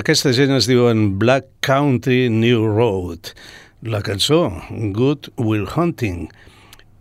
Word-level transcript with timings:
Aquesta 0.00 0.30
gent 0.32 0.54
es 0.56 0.64
diuen 0.64 1.18
Black 1.20 1.50
Country 1.60 2.30
New 2.32 2.62
Road. 2.64 3.34
La 3.84 3.98
cançó, 4.00 4.46
Good 4.96 5.26
Will 5.36 5.66
Hunting, 5.68 6.30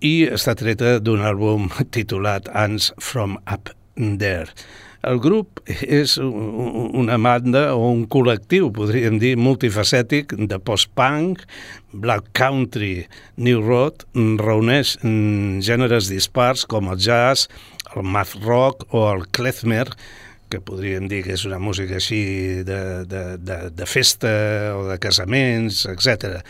i 0.04 0.26
està 0.28 0.58
treta 0.60 0.98
d'un 1.00 1.24
àlbum 1.24 1.70
titulat 1.96 2.50
Ants 2.52 2.90
from 3.00 3.38
Up 3.48 3.72
There. 3.96 4.52
El 5.08 5.22
grup 5.24 5.62
és 5.72 6.18
una 6.20 7.16
banda 7.16 7.62
o 7.78 7.86
un 7.94 8.04
col·lectiu, 8.12 8.68
podríem 8.76 9.22
dir, 9.24 9.38
multifacètic 9.40 10.36
de 10.52 10.60
post-punk, 10.60 11.46
black 11.96 12.28
country, 12.36 13.06
new 13.40 13.64
road, 13.64 14.04
reuneix 14.44 14.98
gèneres 15.64 16.12
dispars 16.12 16.68
com 16.68 16.92
el 16.92 17.00
jazz, 17.00 17.48
el 17.96 18.04
math 18.04 18.36
rock 18.44 18.84
o 18.92 19.08
el 19.14 19.24
klezmer, 19.32 19.88
que 20.52 20.62
podríem 20.62 21.08
dir 21.12 21.24
que 21.26 21.34
és 21.38 21.48
una 21.48 21.62
música 21.64 21.98
així 21.98 22.22
de, 22.68 22.82
de, 23.10 23.26
de, 23.40 23.60
de 23.74 23.90
festa 23.90 24.32
o 24.78 24.86
de 24.92 25.00
casaments, 25.02 25.86
etc 25.90 26.44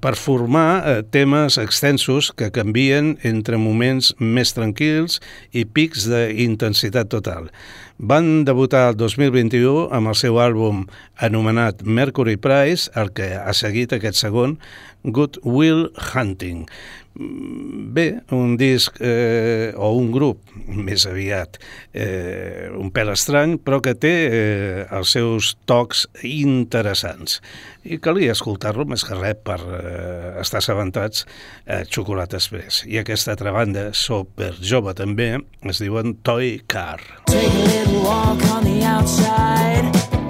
per 0.00 0.14
formar 0.16 0.82
eh, 0.86 1.02
temes 1.02 1.58
extensos 1.58 2.30
que 2.36 2.52
canvien 2.54 3.16
entre 3.26 3.58
moments 3.58 4.12
més 4.18 4.54
tranquils 4.54 5.18
i 5.50 5.64
pics 5.64 6.06
d'intensitat 6.10 7.10
total. 7.10 7.50
Van 7.98 8.44
debutar 8.46 8.88
el 8.90 8.98
2021 8.98 9.88
amb 9.94 10.12
el 10.12 10.18
seu 10.18 10.38
àlbum 10.42 10.86
anomenat 11.22 11.82
Mercury 11.82 12.36
Prize, 12.36 12.90
el 12.98 13.12
que 13.14 13.32
ha 13.38 13.52
seguit 13.54 13.94
aquest 13.94 14.18
segon, 14.22 14.58
Good 15.02 15.40
Will 15.42 15.88
Hunting. 16.12 16.66
Bé, 17.14 18.06
un 18.32 18.54
disc 18.56 18.96
eh, 19.04 19.72
o 19.76 19.90
un 19.98 20.08
grup, 20.14 20.40
més 20.72 21.04
aviat, 21.08 21.58
eh, 21.92 22.70
un 22.72 22.88
pèl 22.94 23.12
estrany, 23.12 23.58
però 23.60 23.82
que 23.84 23.92
té 23.92 24.12
eh, 24.28 24.86
els 24.96 25.12
seus 25.12 25.52
tocs 25.68 26.06
interessants. 26.24 27.42
I 27.84 28.00
calia 28.00 28.32
escoltar-lo 28.32 28.86
més 28.88 29.04
que 29.04 29.18
res 29.18 29.36
per 29.44 29.58
eh, 29.60 30.40
estar 30.40 30.62
assabentats 30.62 31.26
a 31.68 31.82
Xocolata 31.84 32.40
Express. 32.40 32.86
I 32.88 33.02
aquesta 33.02 33.36
altra 33.36 33.52
banda, 33.52 33.90
super 33.92 34.54
jove 34.62 34.96
també, 34.96 35.34
es 35.68 35.84
diuen 35.84 36.16
Toy 36.24 36.62
Car. 36.66 37.02
Take 37.28 37.52
a 37.52 37.68
little 37.68 38.02
walk 38.08 38.40
on 38.56 38.64
the 38.64 38.80
outside 38.88 40.21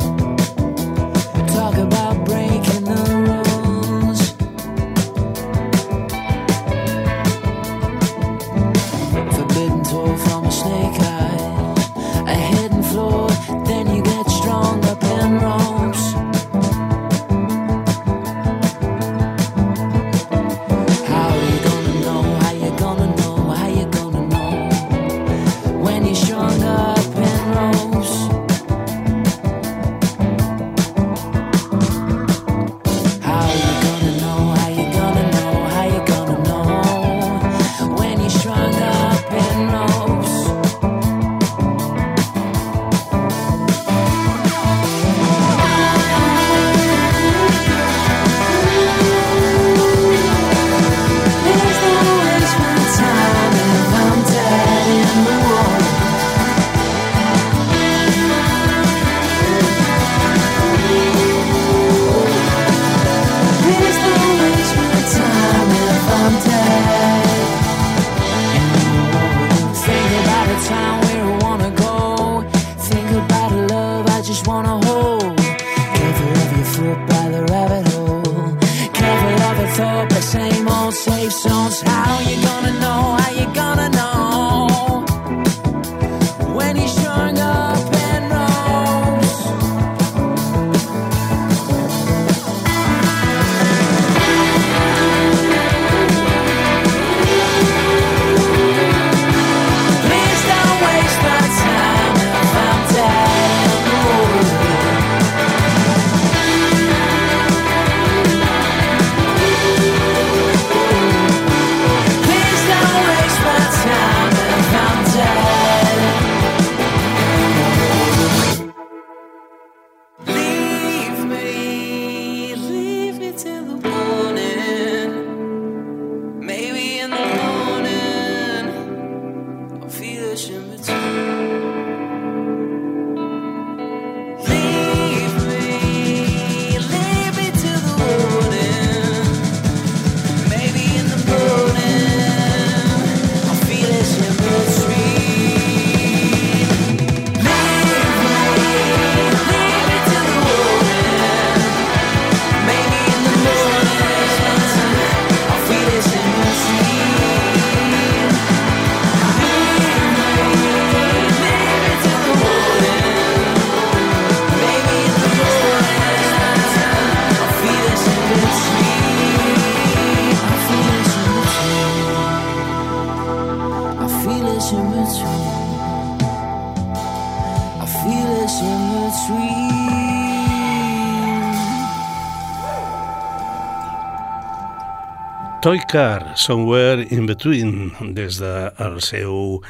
Toy 185.63 185.79
Car 185.89 186.33
Somewhere 186.35 187.07
in 187.15 187.27
Between 187.27 187.93
des 188.17 188.41
del 188.43 188.97
seu 188.99 189.61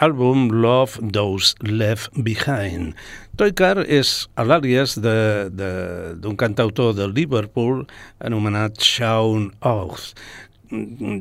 àlbum 0.00 0.46
Love 0.48 1.10
Those 1.12 1.52
Left 1.60 2.08
Behind. 2.16 2.94
Toy 3.36 3.52
Car 3.52 3.82
és 3.84 4.14
l'àlies 4.40 4.96
d'un 4.96 6.38
cantautor 6.40 6.96
de 6.96 7.10
Liverpool 7.12 7.84
anomenat 8.24 8.80
Shaun 8.80 9.50
Oath, 9.60 10.14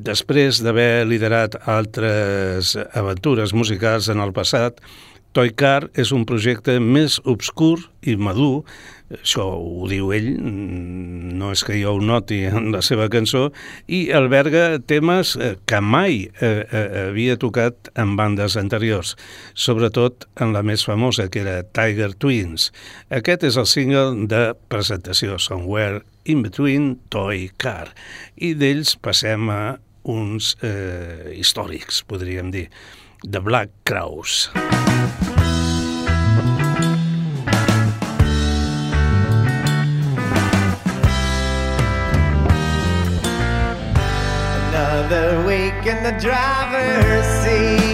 després 0.07 0.63
d'haver 0.63 1.03
liderat 1.11 1.59
altres 1.67 2.77
aventures 2.95 3.51
musicals 3.51 4.07
en 4.07 4.23
el 4.23 4.31
passat, 4.31 4.79
Toy 5.35 5.51
Car 5.51 5.89
és 5.99 6.15
un 6.15 6.23
projecte 6.27 6.79
més 6.79 7.19
obscur 7.27 7.81
i 8.07 8.15
madur 8.15 8.63
això 9.19 9.45
ho 9.57 9.87
diu 9.89 10.11
ell, 10.15 10.29
no 11.37 11.51
és 11.55 11.63
que 11.67 11.77
jo 11.79 11.95
ho 11.97 12.01
noti 12.03 12.41
en 12.49 12.71
la 12.73 12.81
seva 12.85 13.09
cançó, 13.11 13.49
i 13.91 14.03
alberga 14.15 14.79
temes 14.87 15.35
eh, 15.35 15.55
que 15.69 15.81
mai 15.83 16.23
eh, 16.27 16.51
eh, 16.63 16.85
havia 17.07 17.37
tocat 17.41 17.91
en 17.99 18.15
bandes 18.19 18.57
anteriors, 18.59 19.15
sobretot 19.53 20.27
en 20.41 20.55
la 20.55 20.63
més 20.63 20.85
famosa, 20.87 21.27
que 21.31 21.43
era 21.43 21.61
Tiger 21.63 22.13
Twins. 22.15 22.69
Aquest 23.11 23.45
és 23.47 23.59
el 23.59 23.69
single 23.69 24.27
de 24.31 24.43
presentació 24.71 25.39
Somewhere 25.39 26.03
in 26.25 26.43
Between 26.45 26.95
Toy 27.13 27.49
Car, 27.61 27.91
i 28.37 28.53
d'ells 28.57 28.95
passem 29.01 29.49
a 29.51 29.61
uns 30.09 30.55
eh, 30.65 31.35
històrics, 31.37 32.01
podríem 32.09 32.53
dir, 32.53 32.67
The 33.21 33.39
Black 33.39 33.83
Crowes. 33.85 34.49
Música 34.55 35.30
another 45.11 45.45
week 45.45 45.85
in 45.85 46.01
the 46.03 46.17
driver's 46.21 47.25
seat. 47.43 47.90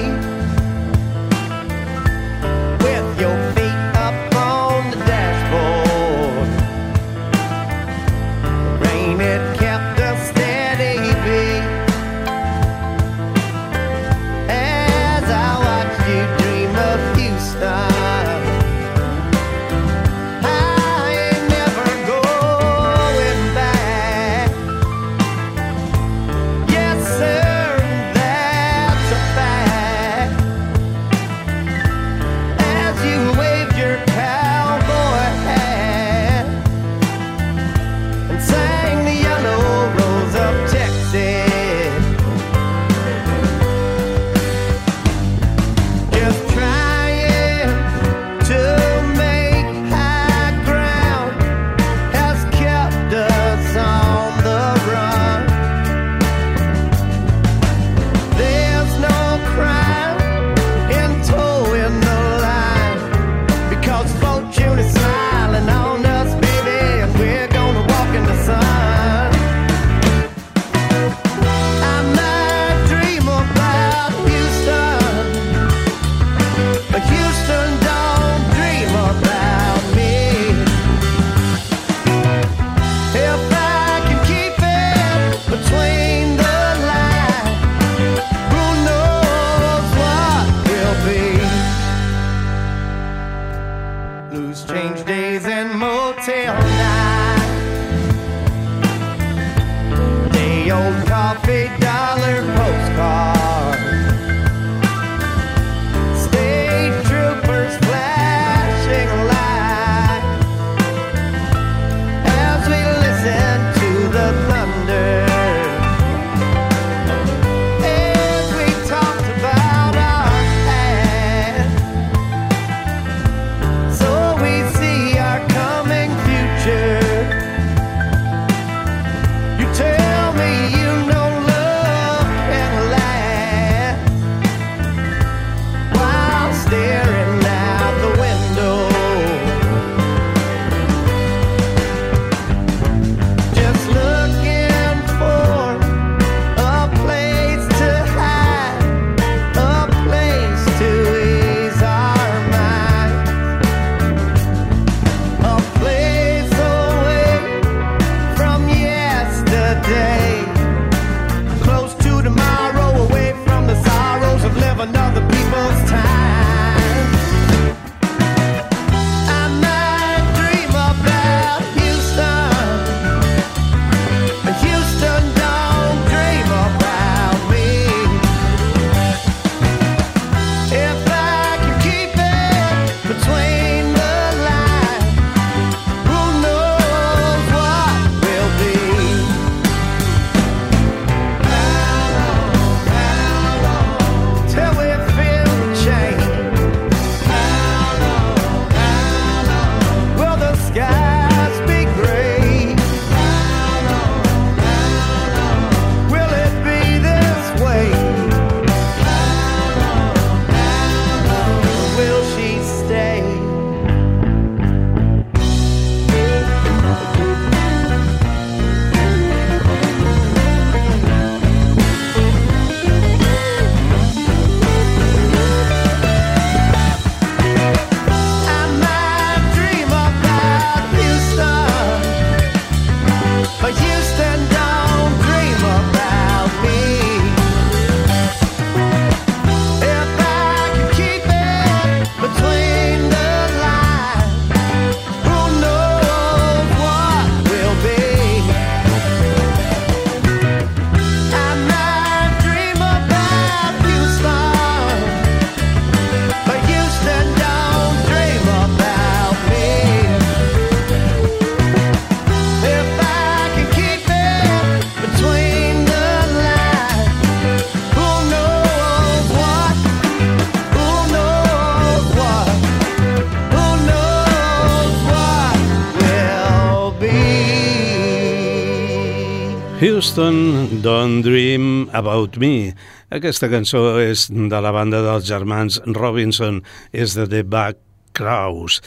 Houston, 280.17 280.81
Don't 280.81 281.21
Dream 281.21 281.89
About 281.93 282.39
Me. 282.41 282.73
Aquesta 283.13 283.51
cançó 283.51 283.99
és 284.01 284.23
de 284.33 284.61
la 284.65 284.71
banda 284.73 285.03
dels 285.05 285.27
germans 285.29 285.77
Robinson, 285.93 286.63
és 286.89 287.13
de 287.13 287.27
The 287.29 287.43
Back 287.45 287.77
Crows 288.17 288.79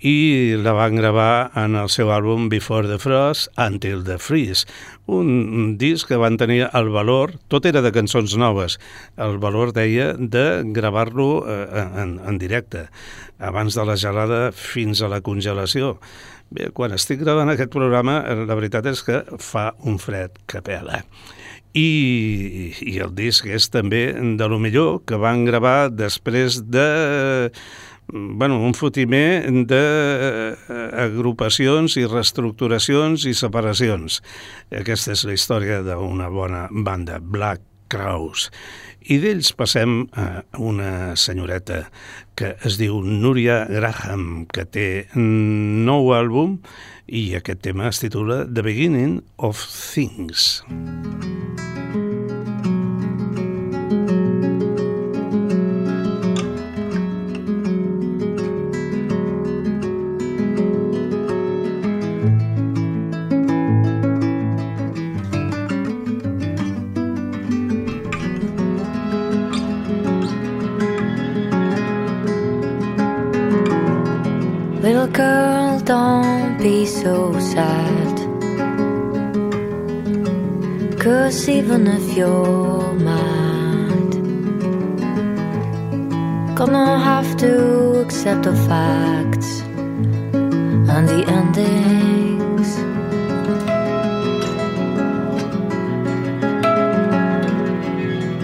i 0.00 0.54
la 0.62 0.72
van 0.72 0.96
gravar 0.96 1.50
en 1.58 1.74
el 1.76 1.90
seu 1.92 2.08
àlbum 2.14 2.46
Before 2.48 2.88
the 2.88 2.96
Frost, 3.02 3.50
Until 3.60 4.00
the 4.06 4.16
Freeze, 4.16 4.64
un 5.04 5.76
disc 5.76 6.08
que 6.08 6.16
van 6.16 6.38
tenir 6.40 6.70
el 6.72 6.88
valor, 6.94 7.34
tot 7.52 7.66
era 7.68 7.82
de 7.84 7.92
cançons 7.92 8.38
noves, 8.40 8.78
el 9.20 9.36
valor, 9.42 9.74
deia, 9.76 10.14
de 10.16 10.62
gravar-lo 10.72 11.42
eh, 11.44 11.84
en, 12.00 12.16
en 12.24 12.40
directe, 12.40 12.86
abans 13.38 13.76
de 13.76 13.84
la 13.84 13.98
gelada 14.00 14.40
fins 14.56 15.02
a 15.02 15.12
la 15.12 15.20
congelació. 15.20 15.98
Bé, 16.50 16.70
quan 16.72 16.92
estic 16.96 17.20
gravant 17.20 17.50
aquest 17.52 17.68
programa, 17.74 18.22
eh, 18.24 18.46
la 18.48 18.54
veritat 18.56 18.86
és 18.88 19.02
que 19.04 19.20
fa 19.42 19.74
un 19.84 19.98
fred 20.00 20.30
que 20.48 20.62
pela. 20.64 21.02
I, 21.76 22.72
i 22.88 22.96
el 23.04 23.12
disc 23.14 23.46
és 23.46 23.68
també 23.68 24.16
de 24.16 24.48
lo 24.48 24.58
millor 24.58 25.02
que 25.06 25.16
van 25.20 25.44
gravar 25.44 25.90
després 25.92 26.62
de 26.64 27.50
bueno, 28.08 28.64
un 28.64 28.72
fotimer 28.72 29.44
d'agrupacions 29.68 31.96
i 32.00 32.06
reestructuracions 32.08 33.28
i 33.28 33.36
separacions. 33.36 34.24
Aquesta 34.72 35.12
és 35.12 35.28
la 35.28 35.36
història 35.36 35.84
d'una 35.84 36.32
bona 36.32 36.72
banda, 36.72 37.20
Black 37.20 37.60
Crowes. 37.92 38.48
I 39.08 39.16
d'ells 39.20 39.52
passem 39.56 40.08
a 40.16 40.42
una 40.60 41.16
senyoreta 41.16 41.88
que 42.38 42.54
es 42.68 42.78
diu 42.78 43.00
Núria 43.02 43.64
Graham, 43.66 44.46
que 44.46 44.62
té 44.62 44.86
nou 45.18 46.12
àlbum 46.14 46.60
i 47.10 47.32
aquest 47.40 47.64
tema 47.66 47.90
es 47.90 47.98
titula 48.04 48.44
The 48.46 48.62
Beginning 48.62 49.18
of 49.50 49.66
Things. 49.66 50.62
Música 50.70 51.47
don't 75.88 76.58
be 76.58 76.84
so 76.84 77.32
sad. 77.40 78.16
Cause 81.00 81.48
even 81.48 81.86
if 81.86 82.14
you're 82.14 82.92
mad, 82.92 84.10
gonna 86.54 86.98
have 86.98 87.34
to 87.38 88.02
accept 88.02 88.42
the 88.42 88.54
facts 88.68 89.62
and 90.92 91.08
the 91.08 91.20
endings. 91.38 92.70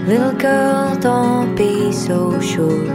Little 0.09 0.33
girl, 0.33 0.95
don't 0.95 1.55
be 1.55 1.91
so 1.91 2.41
sure 2.41 2.85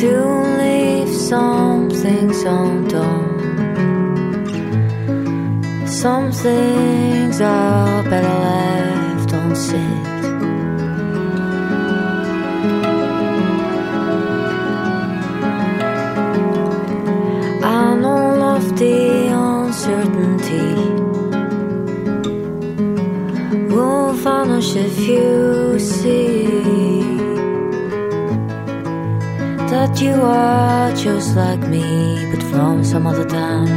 to 0.00 0.42
leave 0.42 0.51
some 1.32 1.88
things 1.88 2.42
undone. 2.42 3.38
Some 5.86 6.30
things 6.30 7.40
are 7.40 8.02
better 8.02 8.38
left 8.44 9.32
unsaid. 9.32 10.11
That 29.92 30.00
you 30.00 30.14
are 30.22 30.94
just 30.94 31.36
like 31.36 31.60
me, 31.68 32.30
but 32.30 32.42
from 32.44 32.82
some 32.84 33.06
other 33.06 33.28
time. 33.28 33.68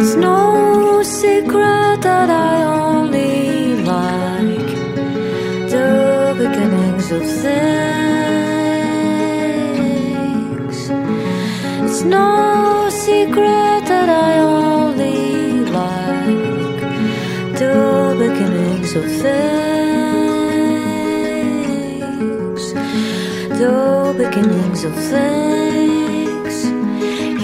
It's 0.00 0.14
no 0.16 1.02
secret 1.02 2.00
that 2.02 2.30
I 2.30 2.62
only 2.62 3.74
like 3.84 4.68
the 5.72 6.34
beginnings 6.38 7.10
of 7.12 7.22
things. 7.42 7.98
It's 11.84 12.02
no 12.02 12.47
of 18.98 19.04
things, 19.22 20.62
the 23.60 24.14
beginnings 24.16 24.82
of 24.84 24.94
things. 24.94 26.54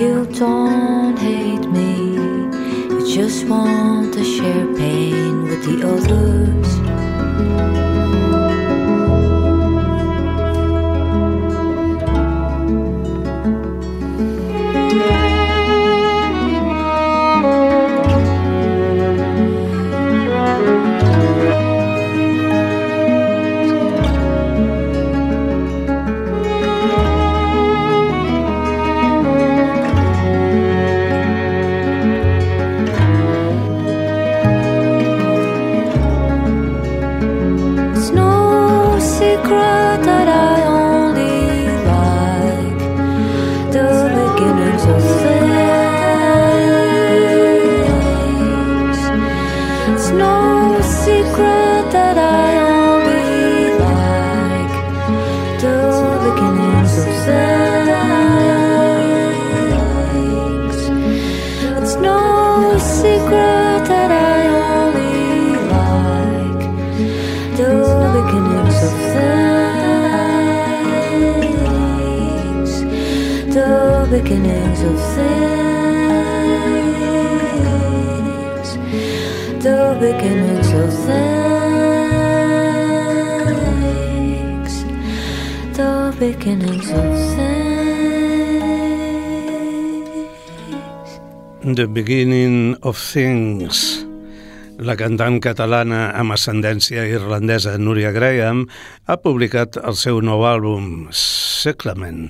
You 0.00 0.26
don't 0.26 1.16
hate 1.16 1.66
me, 1.70 2.14
you 2.90 3.14
just 3.14 3.46
want 3.46 4.14
to 4.14 4.24
share 4.24 4.66
pain 4.74 5.44
with 5.44 5.62
the 5.64 5.76
others. 5.94 6.34
The 85.72 86.12
beginnings 86.18 86.90
of 86.90 87.08
things. 87.36 88.00
The 91.64 91.88
beginning 91.88 92.76
of 92.82 92.98
things. 92.98 94.04
La 94.74 94.96
cantant 94.98 95.38
catalana 95.40 96.10
amb 96.18 96.34
ascendència 96.34 97.06
irlandesa 97.06 97.78
Núria 97.78 98.10
Graham 98.12 98.66
ha 99.06 99.16
publicat 99.22 99.78
el 99.80 99.94
seu 99.96 100.20
nou 100.20 100.42
àlbum, 100.44 101.08
Seclement, 101.14 102.28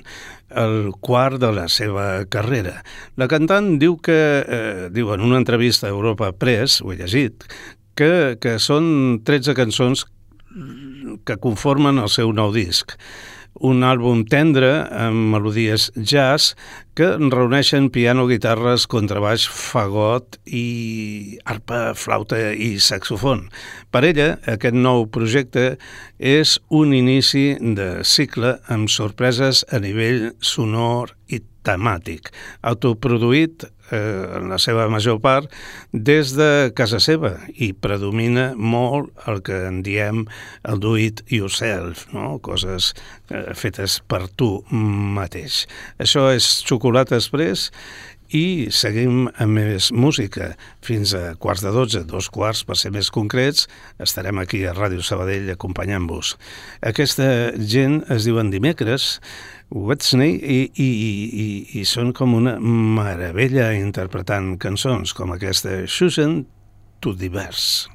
el 0.55 0.93
quart 1.01 1.39
de 1.41 1.51
la 1.51 1.67
seva 1.71 2.25
carrera. 2.31 2.83
La 3.17 3.27
cantant 3.27 3.79
diu 3.81 3.97
que, 3.97 4.45
eh, 4.45 4.89
diu 4.91 5.11
en 5.13 5.21
una 5.21 5.37
entrevista 5.41 5.87
a 5.87 5.89
Europa 5.89 6.31
Press, 6.31 6.81
ho 6.81 6.91
he 6.93 6.97
llegit, 6.97 7.43
que, 7.95 8.35
que 8.41 8.57
són 8.59 9.21
13 9.25 9.55
cançons 9.57 10.05
que 11.25 11.39
conformen 11.41 11.99
el 11.99 12.11
seu 12.11 12.31
nou 12.35 12.53
disc. 12.55 12.95
un 13.63 13.85
àlbum 13.87 14.25
tendre 14.27 14.67
amb 14.91 15.29
melodies 15.31 15.85
jazz 15.95 16.55
que 16.95 17.07
reuneixen 17.15 17.87
piano, 17.87 18.25
guitarres, 18.27 18.83
contrabaix, 18.91 19.45
fagot 19.47 20.35
i 20.43 21.39
arpa, 21.47 21.93
flauta 21.95 22.51
i 22.51 22.75
saxofon. 22.83 23.45
Per 23.91 24.03
ella, 24.07 24.27
aquest 24.51 24.75
nou 24.75 25.07
projecte 25.07 25.77
és 26.19 26.57
un 26.67 26.91
inici 26.95 27.53
de 27.79 28.03
cicle 28.03 28.57
amb 28.67 28.91
sorpreses 28.91 29.63
a 29.71 29.79
nivell 29.79 30.33
sonor 30.43 31.15
i 31.31 31.39
temàtic, 31.65 32.29
autoproduït 32.61 33.65
eh, 33.91 34.39
en 34.39 34.49
la 34.51 34.59
seva 34.61 34.87
major 34.91 35.19
part 35.23 35.51
des 35.91 36.33
de 36.37 36.71
casa 36.77 36.99
seva 37.03 37.35
i 37.55 37.71
predomina 37.73 38.51
molt 38.55 39.11
el 39.29 39.41
que 39.45 39.65
en 39.69 39.81
diem 39.85 40.25
el 40.63 40.81
do 40.83 40.95
it 40.99 41.23
yourself, 41.29 42.07
no? 42.13 42.37
coses 42.39 42.93
eh, 43.29 43.53
fetes 43.57 44.01
per 44.07 44.25
tu 44.35 44.57
mateix. 44.71 45.65
Això 46.01 46.29
és 46.33 46.49
Xocolata 46.65 47.19
Express 47.19 47.71
i 48.33 48.67
seguim 48.73 49.27
amb 49.37 49.57
més 49.59 49.91
música. 49.93 50.53
Fins 50.85 51.13
a 51.17 51.35
quarts 51.41 51.63
de 51.65 51.71
dotze, 51.73 52.03
dos 52.07 52.29
quarts 52.33 52.63
per 52.65 52.77
ser 52.79 52.91
més 52.95 53.11
concrets, 53.13 53.67
estarem 54.01 54.39
aquí 54.41 54.63
a 54.65 54.73
Ràdio 54.73 55.03
Sabadell 55.05 55.51
acompanyant-vos. 55.53 56.35
Aquesta 56.81 57.27
gent 57.59 58.01
es 58.13 58.25
diuen 58.25 58.49
dimecres, 58.53 59.19
Whitney 59.69 60.35
i, 60.37 60.59
i, 60.77 60.87
i, 60.87 61.47
i 61.81 61.85
són 61.89 62.13
com 62.15 62.35
una 62.37 62.55
meravella 62.59 63.71
interpretant 63.77 64.55
cançons 64.61 65.15
com 65.17 65.33
aquesta 65.35 65.81
Susan 65.89 66.43
to 67.01 67.15
Divers. 67.17 67.87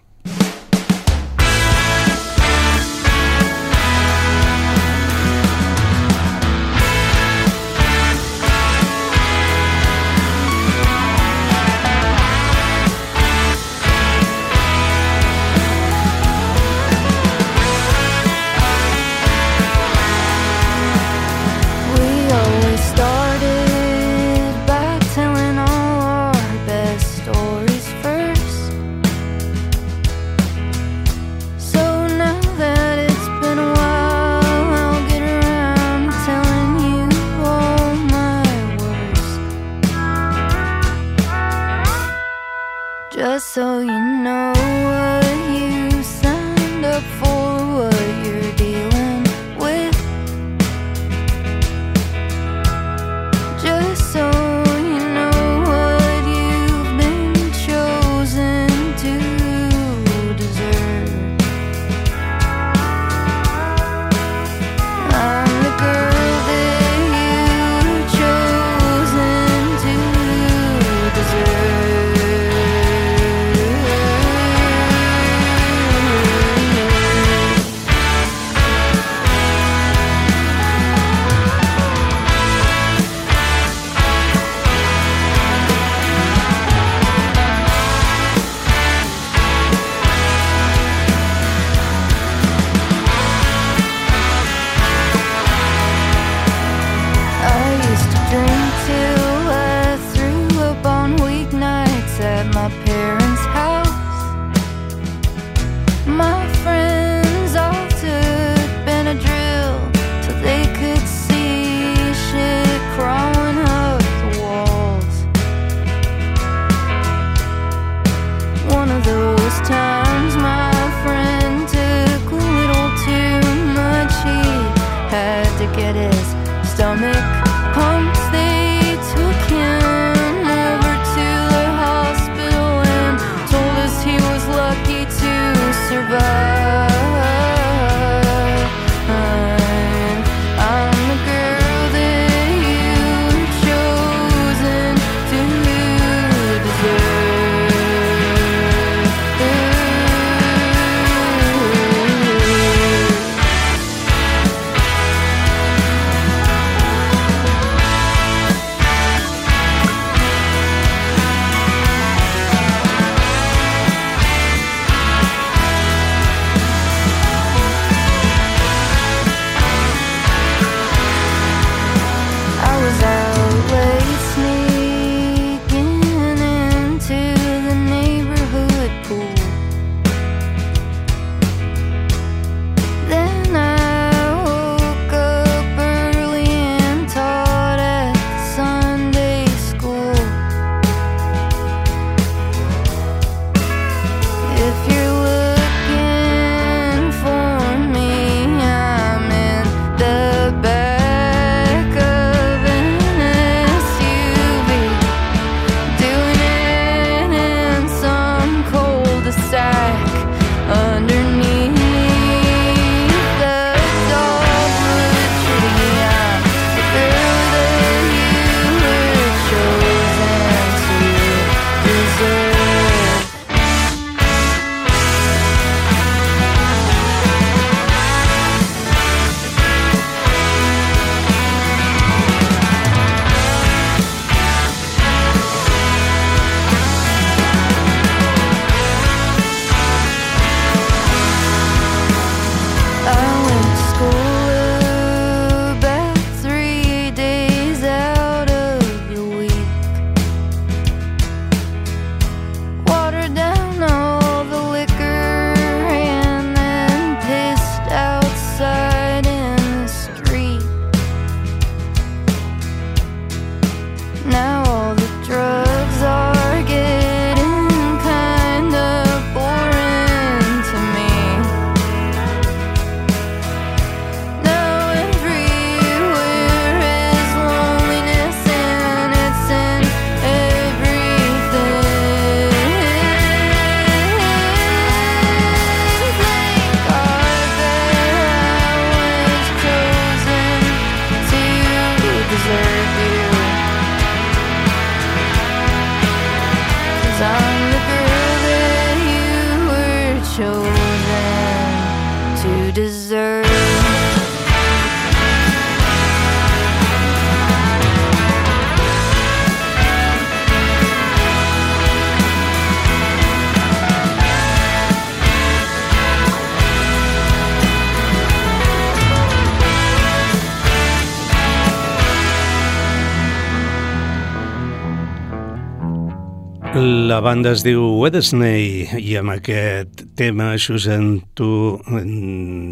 La 327.20 327.26
banda 327.34 327.50
es 327.52 327.60
diu 327.60 327.82
Wednesday 328.00 328.86
i 328.96 329.10
amb 329.20 329.34
aquest 329.34 330.06
tema 330.16 330.54
Susan 330.56 331.18
to 331.36 331.76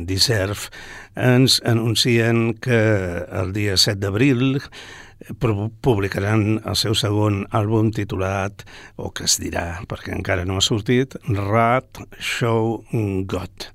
Deserve 0.09 0.71
ens 1.21 1.59
anuncien 1.69 2.55
que 2.57 2.79
el 3.29 3.51
dia 3.53 3.75
7 3.77 4.01
d'abril 4.01 4.63
publicaran 5.85 6.63
el 6.65 6.79
seu 6.81 6.97
segon 6.97 7.43
àlbum 7.53 7.91
titulat, 7.93 8.65
o 8.97 9.11
que 9.13 9.27
es 9.29 9.37
dirà, 9.37 9.83
perquè 9.85 10.15
encara 10.17 10.47
no 10.49 10.57
ha 10.57 10.65
sortit, 10.65 11.19
Rat 11.29 12.01
Show 12.17 12.79
God. 13.29 13.67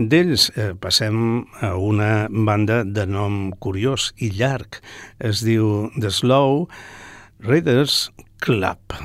D'ells 0.00 0.46
eh, 0.56 0.70
passem 0.72 1.18
a 1.60 1.74
una 1.76 2.30
banda 2.30 2.80
de 2.88 3.04
nom 3.04 3.52
curiós 3.60 4.14
i 4.16 4.32
llarg. 4.32 4.80
Es 5.20 5.44
diu 5.44 5.90
The 6.00 6.08
Slow 6.08 6.64
Raiders 7.44 8.08
Club. 8.40 8.96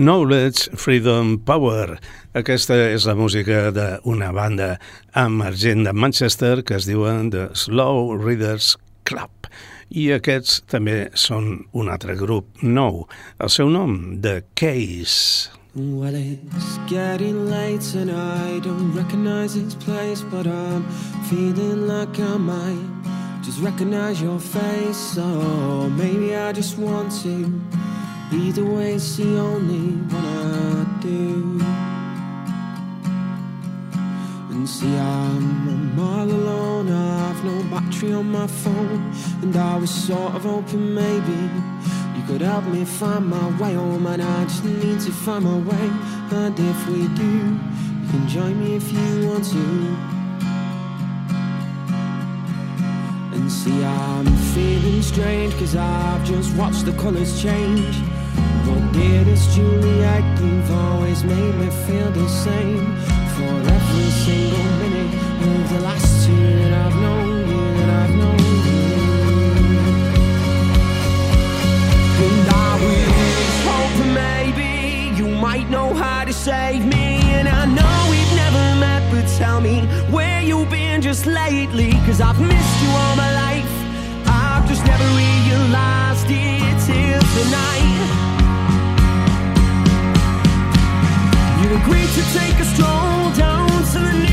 Knowledge, 0.00 0.70
Freedom, 0.80 1.34
Power. 1.44 1.98
Aquesta 2.32 2.72
és 2.88 3.04
la 3.04 3.12
música 3.12 3.66
d'una 3.68 4.30
banda 4.32 4.68
emergent 5.12 5.84
de 5.84 5.92
Manchester 5.92 6.62
que 6.64 6.78
es 6.78 6.86
diuen 6.88 7.28
The 7.34 7.50
Slow 7.52 8.14
Readers 8.16 8.78
Club. 9.04 9.50
I 9.92 10.06
aquests 10.16 10.62
també 10.72 11.10
són 11.12 11.66
un 11.76 11.92
altre 11.92 12.16
grup 12.16 12.64
nou. 12.64 13.02
El 13.44 13.52
seu 13.52 13.68
nom, 13.68 14.22
The 14.24 14.38
Case. 14.56 15.50
Well, 15.76 16.16
it's 16.16 16.80
getting 16.88 17.50
late 17.50 17.84
and 17.94 18.10
I 18.10 18.58
don't 18.64 18.96
recognize 18.96 19.54
this 19.54 19.76
place 19.84 20.22
But 20.22 20.46
I'm 20.48 20.82
feeling 21.28 21.86
like 21.86 22.18
I 22.18 22.38
might 22.38 23.44
just 23.44 23.60
recognize 23.60 24.20
your 24.20 24.40
face 24.40 24.96
So 24.96 25.90
maybe 25.90 26.34
I 26.34 26.52
just 26.52 26.76
want 26.76 27.12
to 27.22 27.60
Either 28.32 28.64
way, 28.64 28.94
it's 28.94 29.16
the 29.16 29.38
only 29.40 29.90
one 30.14 30.24
I 30.24 31.00
do. 31.02 31.60
And 34.50 34.68
see, 34.68 34.96
I'm, 34.96 35.68
I'm 35.68 35.98
all 35.98 36.30
alone. 36.30 36.92
I've 36.92 37.44
no 37.44 37.60
battery 37.64 38.12
on 38.12 38.30
my 38.30 38.46
phone. 38.46 39.12
And 39.42 39.56
I 39.56 39.76
was 39.78 39.90
sort 39.90 40.36
of 40.36 40.42
hoping 40.44 40.94
maybe 40.94 41.38
you 42.16 42.22
could 42.28 42.40
help 42.42 42.66
me 42.66 42.84
find 42.84 43.26
my 43.26 43.48
way 43.60 43.74
oh, 43.76 43.80
home. 43.80 44.06
And 44.06 44.22
I 44.22 44.44
just 44.44 44.64
need 44.64 45.00
to 45.00 45.10
find 45.10 45.44
my 45.44 45.58
way. 45.58 45.90
And 46.30 46.56
if 46.56 46.86
we 46.86 47.08
do, 47.08 47.24
you 47.24 48.08
can 48.10 48.28
join 48.28 48.62
me 48.62 48.76
if 48.76 48.92
you 48.92 49.26
want 49.28 49.44
to. 49.46 50.20
And 53.34 53.50
see, 53.50 53.84
I'm 53.84 54.26
feeling 54.54 55.02
strange 55.02 55.52
cause 55.54 55.74
I've 55.74 56.24
just 56.24 56.54
watched 56.54 56.84
the 56.84 56.92
colours 56.92 57.42
change. 57.42 57.96
But 58.66 58.92
dearest 58.92 59.50
Juliet, 59.54 60.24
you've 60.40 60.70
always 60.70 61.24
made 61.24 61.54
me 61.56 61.68
feel 61.86 62.10
the 62.10 62.28
same. 62.28 62.86
For 63.34 63.54
every 63.76 64.10
single 64.24 64.68
minute 64.82 65.14
of 65.48 65.62
the 65.72 65.80
last 65.80 66.28
year 66.28 66.58
that 66.62 66.72
I've 66.84 66.96
known 67.04 67.48
you. 67.48 67.60
And 67.82 67.90
I 67.90 68.10
maybe 74.14 75.16
you 75.16 75.28
might 75.28 75.68
know 75.70 75.94
how 75.94 76.24
to 76.24 76.32
save 76.32 76.84
me. 76.84 77.20
And 77.38 77.48
I 77.48 77.64
know 77.64 78.06
we've 78.10 78.34
never 78.34 78.64
met, 78.80 79.02
but 79.10 79.26
tell 79.38 79.60
me 79.60 79.86
where 80.10 80.42
you've 80.42 80.70
been 80.70 81.00
just 81.00 81.26
lately. 81.26 81.92
Cause 82.06 82.20
I've 82.20 82.40
missed 82.40 82.82
you 82.82 82.88
all 82.88 83.16
my 83.16 83.32
life. 83.34 83.69
Just 84.70 84.86
never 84.86 85.02
realized 85.16 86.30
it 86.30 86.76
till 86.86 87.20
tonight. 87.34 88.06
You 91.60 91.68
agreed 91.74 92.10
to 92.18 92.22
take 92.38 92.56
a 92.60 92.64
stroll 92.64 93.32
down 93.34 93.66
to 93.66 93.98
the 93.98 94.29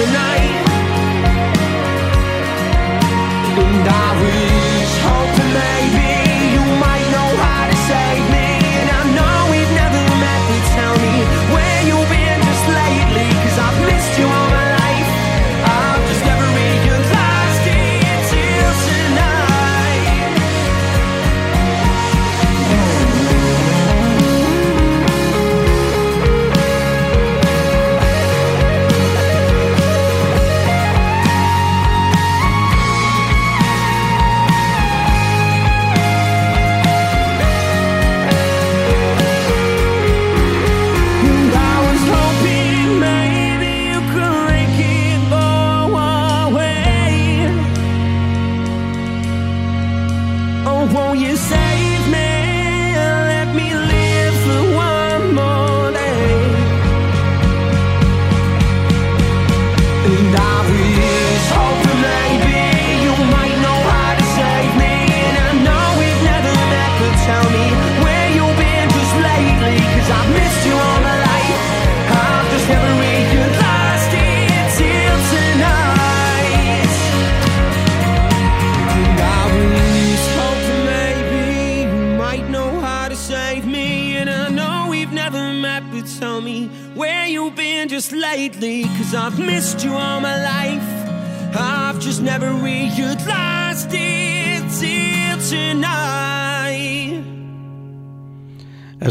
tonight. 0.00 0.64
And 3.58 3.88
I 3.88 4.22
was 4.22 4.69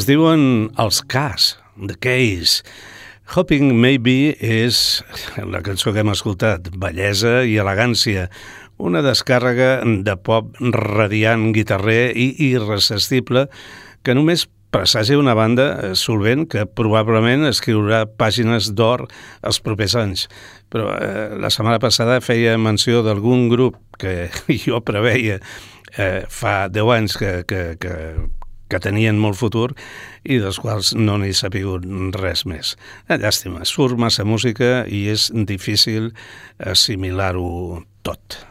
diuen 0.10 0.42
els 0.82 1.04
Cas, 1.06 1.54
The 1.78 1.96
Case. 2.02 2.64
Hoping 3.36 3.76
Maybe 3.78 4.34
és 4.42 5.04
la 5.38 5.62
cançó 5.62 5.94
que 5.94 6.02
hem 6.02 6.10
escoltat, 6.10 6.72
bellesa 6.82 7.44
i 7.46 7.60
elegància, 7.62 8.26
una 8.82 9.04
descàrrega 9.06 9.84
de 9.86 10.16
pop 10.18 10.56
radiant, 10.74 11.52
guitarrer 11.54 12.16
i 12.18 12.32
irresistible 12.48 13.46
que 14.02 14.16
només 14.18 14.48
presagia 14.74 15.20
una 15.20 15.36
banda 15.38 15.94
solvent 15.98 16.48
que 16.50 16.66
probablement 16.66 17.46
escriurà 17.50 18.06
pàgines 18.10 18.72
d'or 18.78 19.06
els 19.46 19.62
propers 19.66 19.98
anys. 20.00 20.26
Però 20.74 20.90
eh, 20.96 21.38
la 21.42 21.54
setmana 21.54 21.82
passada 21.82 22.22
feia 22.26 22.58
menció 22.58 23.04
d'algun 23.06 23.48
grup 23.52 23.78
que 24.02 24.30
jo 24.66 24.82
preveia 24.86 25.40
eh, 25.98 26.26
fa 26.30 26.68
10 26.70 26.94
anys 26.98 27.18
que, 27.20 27.34
que, 27.50 27.64
que, 27.82 27.96
que 28.70 28.82
tenien 28.84 29.20
molt 29.20 29.40
futur 29.40 29.72
i 30.24 30.40
dels 30.42 30.60
quals 30.62 30.94
no 30.98 31.18
n'he 31.20 31.34
sapigut 31.34 31.86
res 32.20 32.46
més. 32.50 32.76
Eh, 33.08 33.18
llàstima, 33.18 33.66
surt 33.66 34.00
massa 34.00 34.26
música 34.28 34.86
i 34.88 35.08
és 35.14 35.30
difícil 35.34 36.14
assimilar-ho 36.60 37.84
tot. 38.06 38.49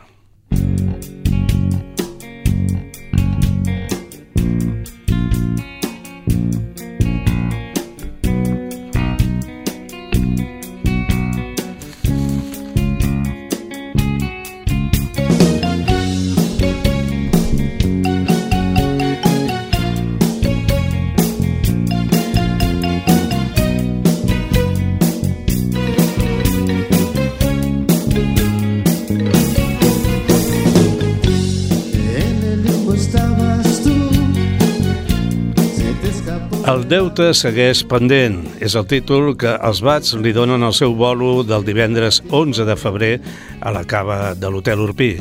Deute 36.88 37.33
segueix 37.37 37.83
pendent. 37.88 38.40
És 38.64 38.74
el 38.79 38.87
títol 38.88 39.35
que 39.38 39.53
els 39.64 39.83
Bats 39.85 40.14
li 40.16 40.33
donen 40.33 40.64
al 40.64 40.72
seu 40.77 40.94
bolo 40.96 41.42
del 41.44 41.66
divendres 41.66 42.22
11 42.33 42.64
de 42.64 42.77
febrer 42.81 43.12
a 43.61 43.72
la 43.74 43.85
cava 43.85 44.33
de 44.35 44.48
l'Hotel 44.48 44.81
Urpí. 44.87 45.12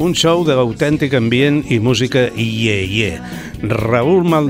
Un 0.00 0.14
show 0.16 0.44
d'autèntic 0.46 1.12
ambient 1.18 1.58
i 1.68 1.76
música 1.82 2.28
ié-ié. 2.32 3.18
Raúl 3.60 4.24
Mal 4.24 4.48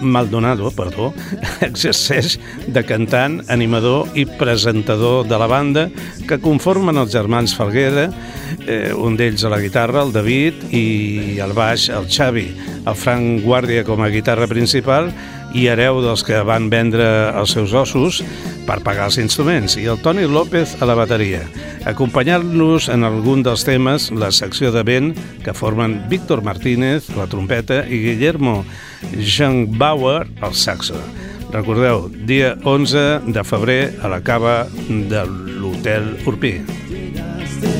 Maldonado 0.00 0.70
perdó, 0.72 1.10
exerceix 1.66 2.38
de 2.72 2.84
cantant, 2.86 3.42
animador 3.52 4.08
i 4.16 4.24
presentador 4.40 5.26
de 5.28 5.36
la 5.36 5.50
banda 5.50 5.88
que 6.28 6.40
conformen 6.40 6.96
els 6.96 7.12
germans 7.12 7.52
Falguera, 7.58 8.08
eh, 8.64 8.94
un 8.96 9.18
d'ells 9.18 9.44
a 9.44 9.52
la 9.52 9.60
guitarra, 9.60 10.06
el 10.06 10.14
David, 10.16 10.70
i 10.72 11.40
al 11.44 11.52
baix, 11.52 11.90
el 11.92 12.08
Xavi, 12.08 12.48
el 12.86 12.96
Frank 12.96 13.42
Guàrdia 13.44 13.84
com 13.84 14.00
a 14.00 14.12
guitarra 14.14 14.48
principal 14.48 15.12
i 15.56 15.66
hereu 15.72 16.02
dels 16.04 16.22
que 16.26 16.42
van 16.44 16.68
vendre 16.72 17.06
els 17.32 17.54
seus 17.56 17.72
ossos 17.76 18.20
per 18.66 18.82
pagar 18.84 19.08
els 19.08 19.18
instruments, 19.22 19.76
i 19.80 19.86
el 19.88 20.00
Toni 20.04 20.26
López 20.28 20.76
a 20.82 20.88
la 20.88 20.96
bateria. 20.98 21.42
Acompanyant-nos 21.88 22.90
en 22.92 23.06
algun 23.06 23.44
dels 23.46 23.64
temes, 23.64 24.10
la 24.12 24.32
secció 24.34 24.72
de 24.74 24.82
vent 24.84 25.12
que 25.44 25.54
formen 25.56 26.00
Víctor 26.10 26.42
Martínez, 26.44 27.08
la 27.16 27.28
trompeta, 27.30 27.84
i 27.86 28.02
Guillermo 28.04 28.64
Jean 29.16 29.64
Bauer, 29.78 30.26
el 30.42 30.54
saxo. 30.54 30.98
Recordeu, 31.52 32.10
dia 32.26 32.56
11 32.64 33.32
de 33.32 33.46
febrer 33.46 33.94
a 34.02 34.10
la 34.12 34.20
cava 34.20 34.64
de 34.88 35.22
l'Hotel 35.24 36.16
Urpí. 36.26 36.58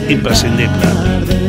Imprescindible. 0.09 1.46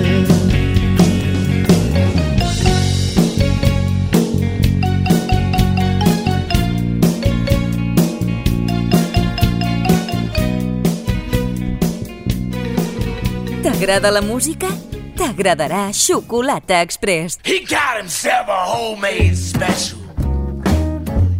T'agrada 13.87 14.11
la 14.11 14.21
música? 14.21 14.67
T'agradarà 15.15 15.93
Xocolata 15.93 16.81
Express. 16.81 17.37
He 17.45 17.61
got 17.61 17.95
himself 17.95 18.49
a 18.49 18.65
homemade 18.65 19.37
special. 19.37 19.99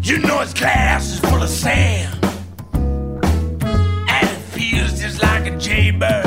You 0.02 0.20
know 0.20 0.40
his 0.40 0.54
glass 0.54 1.12
is 1.12 1.20
full 1.20 1.44
of 1.44 1.50
sand. 1.50 2.18
And 4.08 4.30
it 4.30 4.40
feels 4.56 4.98
just 4.98 5.22
like 5.22 5.46
a 5.48 5.58
jaybird. 5.58 6.24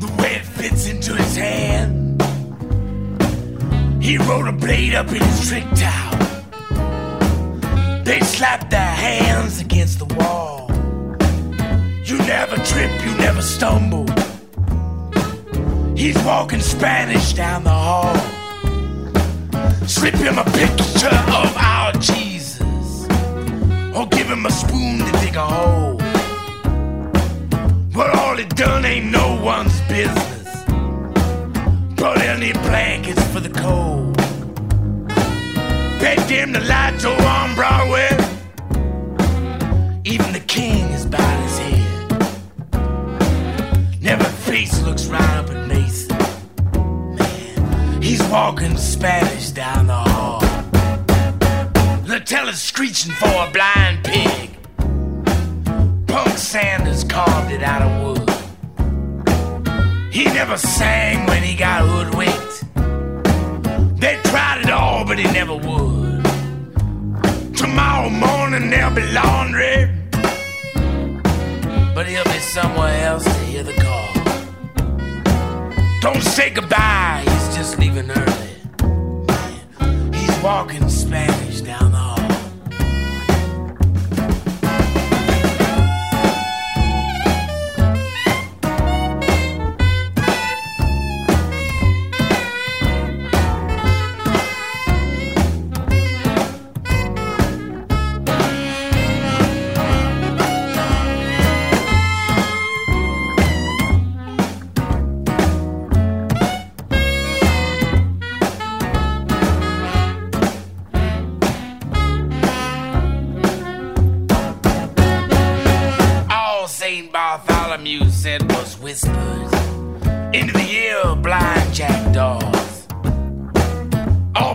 The 0.00 0.12
way 0.18 0.34
it 0.34 0.44
fits 0.44 0.88
into 0.88 1.14
his 1.14 1.36
hand. 1.36 2.20
He 4.02 4.18
rode 4.18 4.48
a 4.48 4.52
blade 4.52 4.96
up 4.96 5.06
in 5.10 5.22
his 5.22 5.48
trick 5.48 5.68
tower. 5.76 6.18
They 8.02 8.18
slapped 8.18 8.70
their 8.70 8.94
hands 9.06 9.60
against 9.60 10.00
the 10.00 10.12
wall. 10.16 10.68
You 12.04 12.18
never 12.26 12.56
trip, 12.56 12.90
you 13.06 13.14
never 13.18 13.40
stumble. 13.40 14.04
He's 16.02 16.20
walking 16.24 16.60
Spanish 16.60 17.32
down 17.32 17.62
the 17.62 17.70
hall. 17.70 18.16
Slip 19.86 20.14
him 20.14 20.36
a 20.36 20.44
picture 20.46 21.16
of 21.28 21.56
our 21.56 21.92
Jesus, 21.92 23.06
or 23.94 24.08
give 24.08 24.26
him 24.26 24.44
a 24.44 24.50
spoon 24.50 24.98
to 24.98 25.12
dig 25.20 25.36
a 25.36 25.46
hole. 25.46 25.98
But 27.94 28.18
all 28.18 28.36
it 28.36 28.48
done 28.56 28.84
ain't 28.84 29.12
no 29.12 29.40
one's 29.40 29.80
business. 29.82 30.64
Brought 31.94 32.18
any 32.18 32.52
blankets 32.52 33.22
for 33.28 33.38
the 33.38 33.50
cold. 33.50 34.18
Paid 36.00 36.26
dim 36.26 36.50
the 36.50 36.64
lights 36.66 37.04
over 37.04 37.22
on 37.22 37.54
Broadway. 37.54 38.21
Walking 48.32 48.78
Spanish 48.78 49.50
down 49.50 49.88
the 49.88 49.92
hall. 49.92 50.40
The 52.06 52.18
teller's 52.24 52.62
screeching 52.62 53.12
for 53.12 53.28
a 53.28 53.50
blind 53.52 54.02
pig. 54.02 54.56
Punk 56.06 56.38
Sanders 56.38 57.04
carved 57.04 57.52
it 57.52 57.62
out 57.62 57.82
of 57.82 57.92
wood. 58.02 58.30
He 60.10 60.24
never 60.24 60.56
sang 60.56 61.26
when 61.26 61.42
he 61.42 61.54
got 61.54 61.86
hoodwinked. 61.86 62.64
They 64.00 64.18
tried 64.24 64.62
it 64.62 64.70
all, 64.70 65.04
but 65.04 65.18
he 65.18 65.24
never 65.24 65.54
would. 65.54 66.24
Tomorrow 67.54 68.08
morning 68.08 68.70
there'll 68.70 68.94
be 68.94 69.06
laundry, 69.12 69.90
but 71.94 72.06
he'll 72.06 72.24
be 72.24 72.38
somewhere 72.40 73.04
else 73.04 73.24
to 73.24 73.44
hear 73.44 73.62
the 73.62 73.74
call. 73.74 74.21
Don't 76.02 76.20
say 76.20 76.50
goodbye, 76.50 77.22
he's 77.24 77.54
just 77.54 77.78
leaving 77.78 78.10
early. 78.10 78.50
He's 80.12 80.42
walking 80.42 80.88
Spanish 80.88 81.41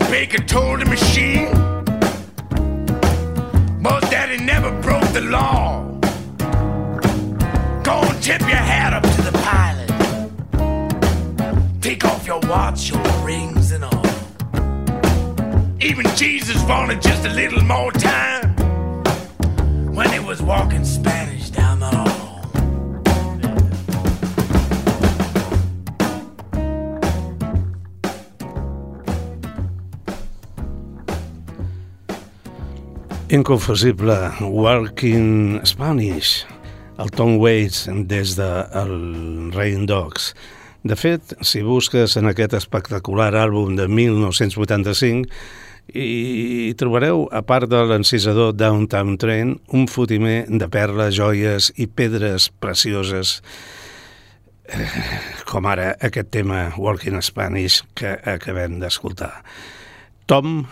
Baker 0.10 0.41
told 0.43 0.82
the 0.82 0.86
machine 0.86 1.67
that 4.28 4.30
he 4.30 4.38
never 4.43 4.72
broke 4.82 5.08
the 5.13 5.22
law. 5.22 5.84
Go 7.84 8.02
and 8.02 8.24
tip 8.24 8.41
your 8.41 8.63
hat 8.72 8.93
up 8.93 9.04
to 9.04 9.22
the 9.22 9.32
pilot. 9.43 9.89
Take 11.82 12.04
off 12.06 12.26
your 12.26 12.39
watch, 12.41 12.89
your 12.89 13.02
rings, 13.24 13.72
and 13.72 13.84
all. 13.84 14.06
Even 15.79 16.06
Jesus 16.15 16.62
wanted 16.65 17.02
just 17.02 17.25
a 17.25 17.29
little 17.29 17.63
more 17.63 17.92
time 17.92 18.56
when 19.94 20.10
he 20.12 20.19
was 20.19 20.42
walking 20.42 20.84
Spanish 20.84 21.37
Inconfusible, 33.30 34.32
Walking 34.40 35.60
Spanish, 35.65 36.46
el 36.98 37.10
Tom 37.12 37.36
Waits 37.42 37.90
des 38.08 38.38
de 38.38 38.48
Rain 39.52 39.86
Dogs. 39.86 40.30
De 40.88 40.96
fet, 40.96 41.34
si 41.44 41.60
busques 41.60 42.15
en 42.15 42.32
aquest 42.32 42.56
espectacular 42.56 43.34
àlbum 43.36 43.75
de 43.75 43.90
1985, 43.92 45.28
hi 45.92 46.71
trobareu, 46.80 47.25
a 47.36 47.44
part 47.44 47.67
de 47.67 47.84
l'encisador 47.90 48.56
Downtown 48.56 49.19
Train, 49.19 49.58
un 49.75 49.92
fotimer 49.92 50.46
de 50.48 50.71
perles, 50.71 51.19
joies 51.19 51.73
i 51.75 51.92
pedres 51.92 52.48
precioses, 52.63 53.42
eh, 54.71 54.88
com 55.52 55.67
ara 55.67 55.98
aquest 56.00 56.32
tema 56.32 56.69
Walking 56.80 57.19
Spanish 57.19 57.84
que 57.92 58.15
acabem 58.23 58.80
d'escoltar. 58.80 59.34
Tom 60.32 60.63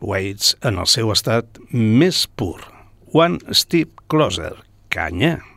Waits 0.00 0.54
en 0.64 0.80
el 0.80 0.88
seu 0.88 1.12
estat 1.12 1.60
més 1.72 2.24
pur. 2.36 2.58
One 3.12 3.54
Step 3.54 4.02
Closer. 4.08 4.54
Canya! 4.90 5.49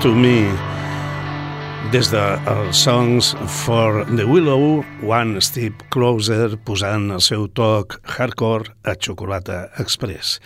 to 0.00 0.14
Me 0.14 0.46
des 1.90 2.10
de 2.12 2.22
els 2.46 2.78
Songs 2.84 3.32
for 3.64 4.04
the 4.14 4.22
Willow, 4.28 4.84
One 5.02 5.40
Step 5.42 5.82
Closer, 5.90 6.54
posant 6.62 7.08
el 7.16 7.22
seu 7.24 7.48
toc 7.50 7.96
hardcore 8.14 8.76
a 8.86 8.94
Xocolata 8.94 9.64
Express. 9.82 10.36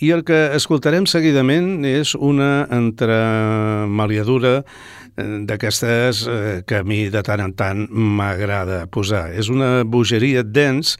I 0.00 0.12
el 0.14 0.22
que 0.24 0.38
escoltarem 0.56 1.08
seguidament 1.10 1.84
és 1.84 2.14
una 2.14 2.68
entremaliadura 2.72 4.54
eh, 4.62 5.28
d'aquestes 5.50 6.24
eh, 6.24 6.58
que 6.64 6.80
a 6.80 6.86
mi 6.86 7.08
de 7.12 7.24
tant 7.26 7.42
en 7.44 7.56
tant 7.58 7.88
m'agrada 7.90 8.86
posar. 8.86 9.26
És 9.34 9.50
una 9.52 9.82
bogeria 9.84 10.44
dens 10.46 10.96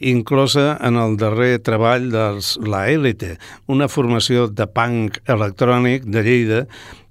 inclosa 0.00 0.72
en 0.80 0.98
el 0.98 1.18
darrer 1.20 1.58
treball 1.62 2.08
dels 2.14 2.56
La 2.64 2.88
Elite, 2.90 3.36
una 3.68 3.86
formació 3.92 4.48
de 4.48 4.66
punk 4.66 5.20
electrònic 5.28 6.08
de 6.08 6.24
Lleida 6.24 6.64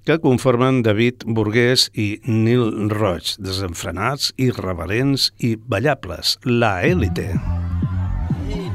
que 0.08 0.16
conformen 0.24 0.86
David 0.86 1.26
Burgués 1.28 1.90
i 1.92 2.22
Neil 2.24 2.88
Roig, 2.94 3.34
desenfrenats, 3.44 4.30
irreverents 4.40 5.34
i 5.44 5.58
ballables, 5.60 6.38
la 6.48 6.80
élite. 6.88 7.28
Sí, 8.48 8.72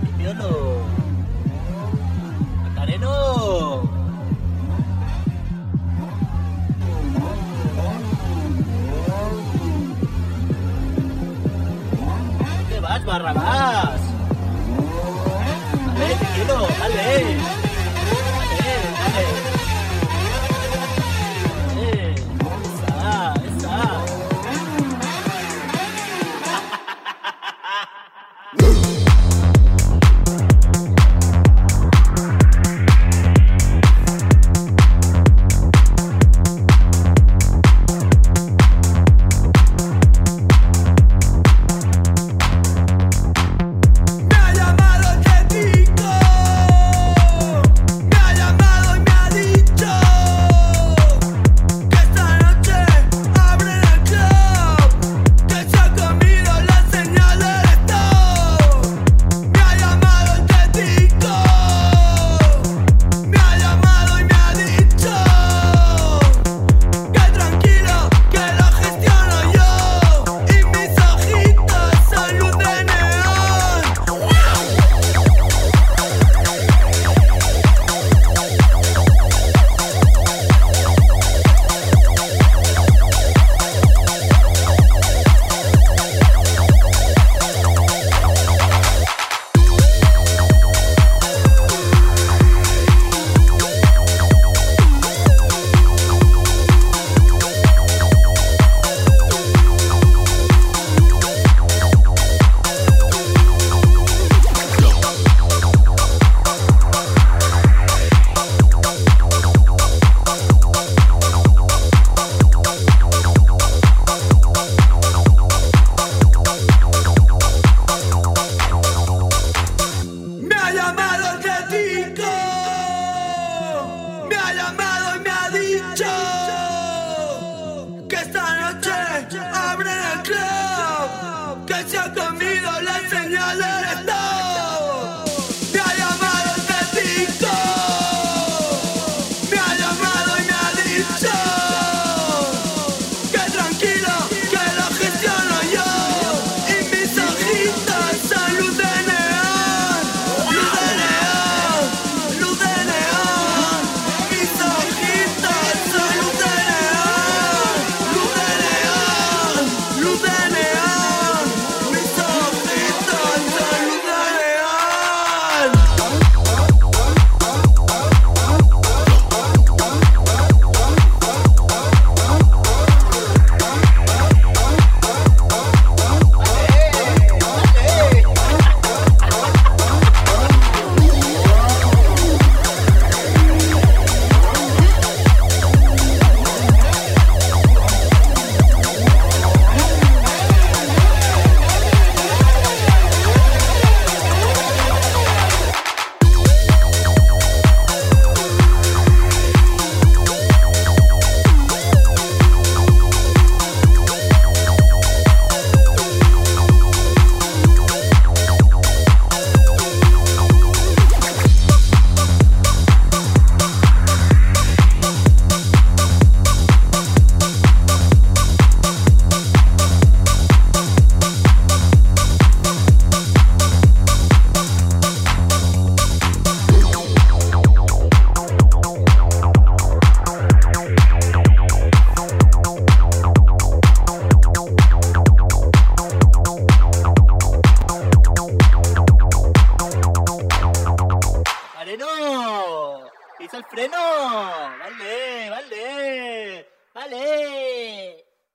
Barrabás? 13.07 14.02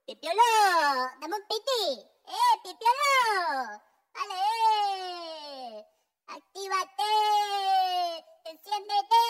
¡Pipiolo! 0.05 0.49
¡Dame 1.21 1.35
un 1.35 1.45
piti! 1.49 1.83
¡Eh, 2.27 2.53
Pipiolo! 2.63 3.13
¡Vale! 4.15 4.43
¡Actívate! 6.27 7.11
¡Enciéndete! 8.45 9.23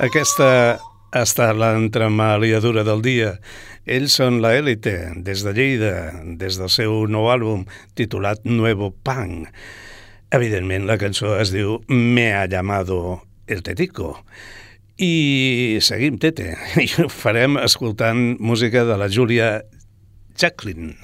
Aquesta 0.00 0.80
ha 1.12 1.22
estat 1.22 1.54
l'entremaliadura 1.54 2.82
del 2.82 3.02
dia. 3.04 3.36
Ells 3.86 4.16
són 4.18 4.40
la 4.42 4.54
élite, 4.58 5.12
des 5.22 5.44
de 5.46 5.52
Lleida, 5.54 5.94
des 6.40 6.58
del 6.58 6.70
seu 6.72 7.06
nou 7.06 7.28
àlbum, 7.30 7.66
titulat 7.94 8.42
Nuevo 8.48 8.90
Punk. 9.04 9.52
Evidentment, 10.32 10.88
la 10.88 10.98
cançó 10.98 11.36
es 11.38 11.52
diu 11.54 11.78
Me 11.88 12.32
ha 12.34 12.46
llamado 12.46 13.22
el 13.46 13.62
tetico. 13.62 14.24
I 15.02 15.80
seguim, 15.82 16.14
Tete, 16.22 16.52
i 16.78 16.86
ho 17.02 17.08
farem 17.10 17.58
escoltant 17.58 18.36
música 18.38 18.84
de 18.86 18.98
la 19.00 19.08
Júlia 19.10 19.48
Jacqueline. 20.38 20.94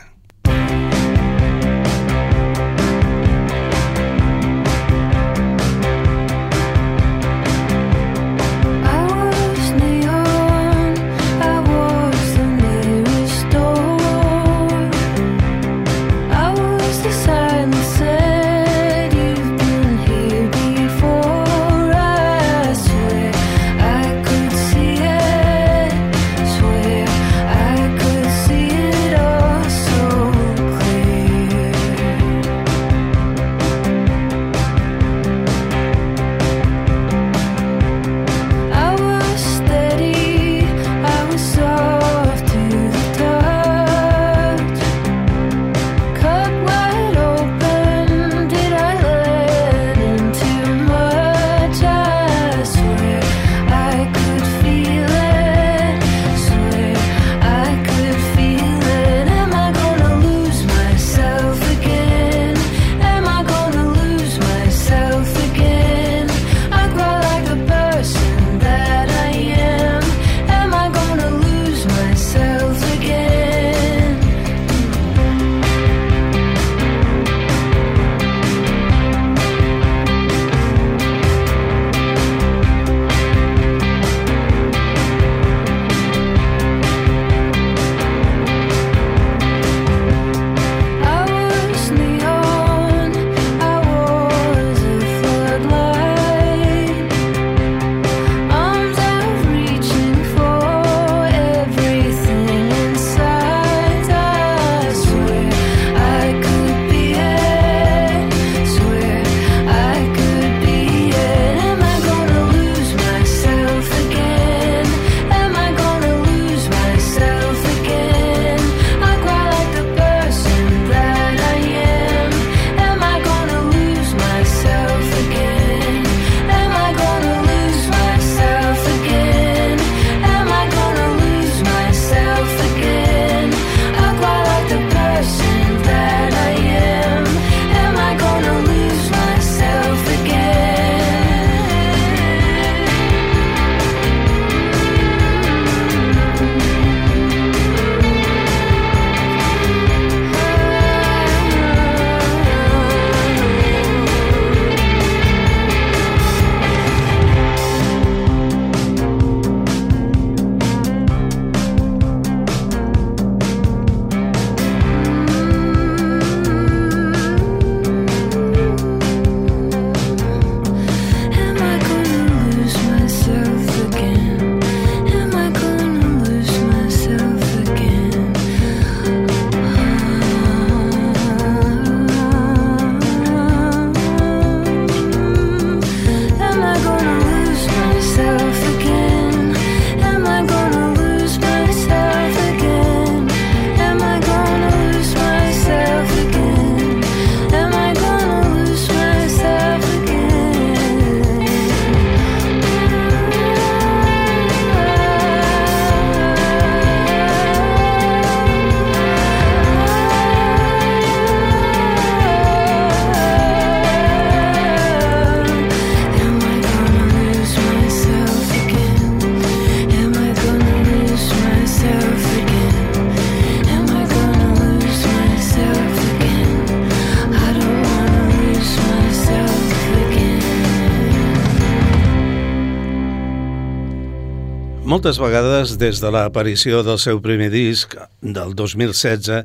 Moltes 234.88 235.18
vegades 235.20 235.74
des 235.76 235.98
de 236.00 236.08
l'aparició 236.08 236.78
del 236.80 236.96
seu 237.02 237.18
primer 237.20 237.50
disc, 237.52 237.92
del 238.24 238.54
2016, 238.56 239.42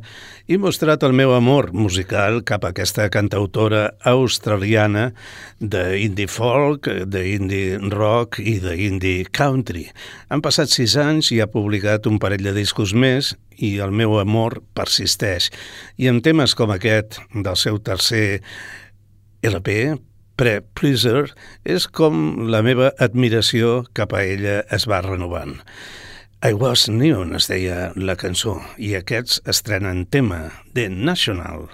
he 0.48 0.58
mostrat 0.62 1.04
el 1.04 1.12
meu 1.12 1.34
amor 1.36 1.74
musical 1.76 2.40
cap 2.48 2.64
a 2.64 2.72
aquesta 2.72 3.10
cantautora 3.12 3.82
australiana 4.08 5.10
d'indie 5.60 6.30
folk, 6.32 6.88
d'indie 7.12 7.82
rock 7.92 8.40
i 8.40 8.56
d'indie 8.64 9.28
country. 9.36 9.90
Han 10.32 10.46
passat 10.46 10.72
sis 10.72 10.96
anys 10.96 11.34
i 11.36 11.42
ha 11.44 11.52
publicat 11.52 12.08
un 12.08 12.22
parell 12.24 12.48
de 12.48 12.56
discos 12.56 12.96
més 12.96 13.34
i 13.60 13.76
el 13.84 13.92
meu 13.92 14.16
amor 14.22 14.62
persisteix. 14.78 15.52
I 16.00 16.08
amb 16.08 16.24
temes 16.24 16.56
com 16.56 16.72
aquest 16.72 17.20
del 17.36 17.60
seu 17.60 17.84
tercer 17.84 18.40
LP, 19.44 19.98
pre-Pleaser 20.40 21.28
és 21.64 21.86
com 21.88 22.48
la 22.50 22.64
meva 22.66 22.92
admiració 23.04 23.84
cap 23.98 24.16
a 24.16 24.24
ella 24.26 24.62
es 24.74 24.88
va 24.90 25.04
renovant. 25.06 25.60
I 26.44 26.58
Was 26.60 26.90
Neon 26.92 27.38
es 27.38 27.48
deia 27.48 27.94
la 27.96 28.18
cançó 28.20 28.58
i 28.76 28.96
aquests 29.00 29.40
estrenen 29.48 30.04
tema 30.12 30.42
de 30.76 30.90
National. 30.92 31.70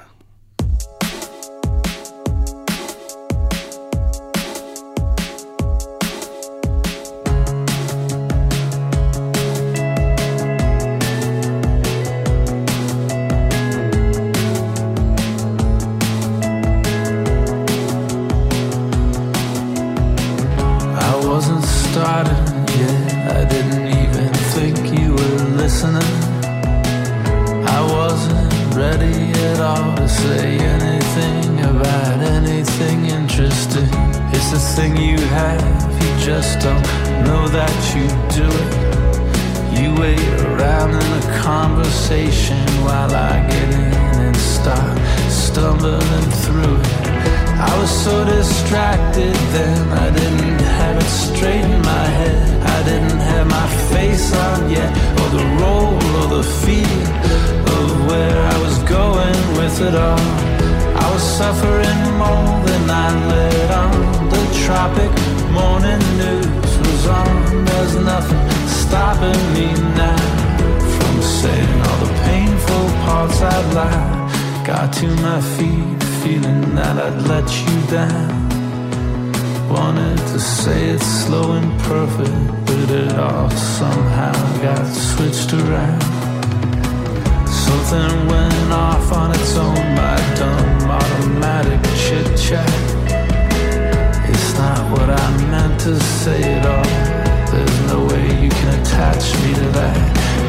Have, 35.38 35.94
you 36.02 36.26
just 36.26 36.60
don't 36.60 36.84
know 37.26 37.48
that 37.48 37.76
you 37.94 38.06
do 38.40 38.48
it. 38.66 38.72
You 39.78 39.88
wait 40.02 40.28
around 40.50 40.92
in 40.92 41.12
a 41.22 41.26
conversation 41.42 42.60
while 42.84 43.14
I 43.14 43.46
get 43.48 43.70
in 43.74 43.94
and 44.26 44.36
start 44.36 44.98
stumbling 45.30 46.30
through 46.44 46.78
it. 46.82 47.10
I 47.70 47.72
was 47.80 47.92
so 48.06 48.26
distracted 48.26 49.36
then, 49.56 49.82
I 50.06 50.10
didn't 50.20 50.62
have 50.80 50.98
it 50.98 51.12
straight 51.26 51.66
in 51.66 51.82
my 51.82 52.06
head. 52.20 52.40
I 52.76 52.84
didn't 52.90 53.20
have 53.32 53.48
my 53.48 53.68
face 53.94 54.34
on 54.48 54.70
yet, 54.70 54.92
or 55.20 55.30
the 55.38 55.46
role, 55.62 56.00
or 56.20 56.28
the 56.38 56.44
feel 56.62 57.02
of 57.78 58.08
where 58.08 58.38
I 58.54 58.58
was 58.66 58.78
going 58.98 59.40
with 59.60 59.82
it 59.88 59.96
all. 59.96 60.49
Suffering 61.20 62.02
more 62.18 62.64
than 62.66 62.90
I 62.90 63.08
let 63.28 63.72
on. 63.72 64.30
The 64.30 64.44
tropic 64.66 65.12
morning 65.52 66.00
news 66.18 66.78
was 66.80 67.08
on. 67.08 67.66
There's 67.66 67.96
nothing 67.96 68.50
stopping 68.68 69.42
me 69.54 69.68
now 70.00 70.18
from 70.96 71.22
saying 71.22 71.82
all 71.88 72.00
the 72.06 72.14
painful 72.24 72.86
parts 73.04 73.42
I'd 73.42 73.74
lie. 73.74 74.64
Got 74.66 74.94
to 74.94 75.08
my 75.28 75.42
feet, 75.56 76.04
feeling 76.24 76.76
that 76.76 76.96
I'd 76.98 77.22
let 77.28 77.48
you 77.64 77.76
down. 77.88 78.50
Wanted 79.70 80.18
to 80.18 80.40
say 80.40 80.92
it 80.92 81.02
slow 81.02 81.52
and 81.54 81.72
perfect, 81.82 82.66
but 82.66 82.90
it 83.02 83.14
all 83.20 83.50
somehow 83.50 84.38
got 84.62 84.86
switched 84.94 85.52
around. 85.54 86.02
Something 87.48 88.28
went 88.28 88.72
off 88.72 89.12
on 89.12 89.32
its 89.32 89.56
own 89.58 89.96
my 89.96 90.18
dumb 90.36 90.69
chit 91.64 92.38
chat. 92.38 92.70
It's 94.32 94.54
not 94.58 94.80
what 94.92 95.10
I 95.10 95.28
meant 95.52 95.80
to 95.82 96.00
say 96.00 96.42
at 96.42 96.66
all. 96.66 96.92
There's 97.52 97.80
no 97.92 98.06
way 98.06 98.26
you 98.44 98.50
can 98.50 98.80
attach 98.80 99.24
me 99.44 99.54
to 99.56 99.68
that. 99.80 99.98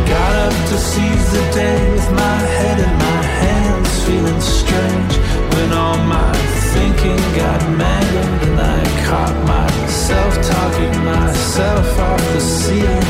Got 0.06 0.32
up 0.46 0.54
to 0.70 0.76
seize 0.78 1.32
the 1.32 1.44
day 1.52 1.78
with 1.94 2.10
my 2.12 2.38
head 2.56 2.78
in 2.86 2.94
my 3.08 3.22
hands, 3.42 3.90
feeling 4.04 4.40
strange 4.40 5.14
when 5.54 5.72
all 5.72 5.98
my 6.16 6.32
thinking 6.74 7.22
got 7.42 7.60
mangled 7.82 8.42
and 8.48 8.60
I 8.60 8.80
caught 9.08 9.36
myself 9.56 10.32
talking 10.54 10.94
myself 11.04 11.98
off 11.98 12.22
the 12.34 12.40
ceiling. 12.40 13.08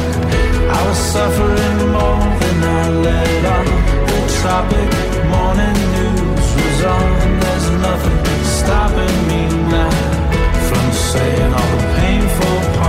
I 0.79 0.81
was 0.89 0.99
suffering 1.15 1.79
more 1.97 2.25
than 2.41 2.59
I 2.79 2.83
let 3.07 3.45
on. 3.57 3.67
The 4.11 4.21
tropic 4.41 4.91
morning 5.35 5.79
news 5.95 6.40
There's 6.83 7.71
nothing 7.73 8.45
stopping 8.45 9.29
me 9.29 9.43
now 9.69 9.91
from 10.69 10.93
saying 10.93 11.53
all 11.53 11.77
the 11.77 11.83
painful 12.01 12.80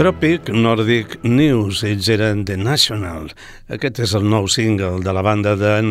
Tropic 0.00 0.48
Nordic 0.48 1.18
News, 1.28 1.82
ells 1.84 2.06
eren 2.08 2.46
The 2.48 2.54
National. 2.56 3.26
Aquest 3.68 3.98
és 4.00 4.14
el 4.16 4.24
nou 4.32 4.46
single 4.48 5.02
de 5.04 5.12
la 5.12 5.20
banda 5.20 5.52
d'en 5.60 5.90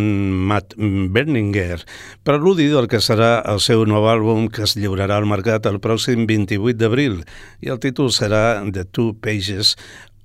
Matt 0.50 0.74
Berninger, 1.14 1.78
preludi 2.26 2.66
del 2.72 2.88
que 2.90 3.04
serà 3.06 3.44
el 3.54 3.62
seu 3.62 3.86
nou 3.86 4.08
àlbum 4.10 4.48
que 4.50 4.64
es 4.66 4.74
lliurarà 4.80 5.20
al 5.22 5.30
mercat 5.30 5.70
el 5.70 5.78
pròxim 5.84 6.26
28 6.26 6.80
d'abril 6.82 7.20
i 7.62 7.70
el 7.70 7.78
títol 7.86 8.10
serà 8.10 8.64
The 8.66 8.88
Two 8.90 9.14
Pages 9.22 9.76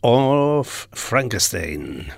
of 0.01 0.87
Frankenstein. 0.97 2.09